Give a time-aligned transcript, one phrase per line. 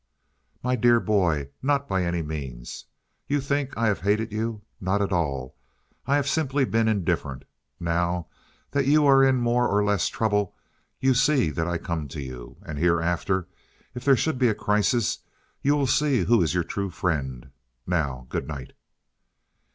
[0.63, 2.85] "My dear boy, not by any means.
[3.27, 4.63] You think I have hated you?
[4.79, 5.55] Not at all.
[6.07, 7.45] I have simply been indifferent.
[7.79, 8.25] Now
[8.71, 10.55] that you are in more or less trouble,
[10.99, 12.57] you see that I come to you.
[12.65, 13.47] And hereafter
[13.93, 15.19] if there should be a crisis,
[15.61, 17.51] you will see who is your true friend.
[17.85, 18.73] Now, good night!"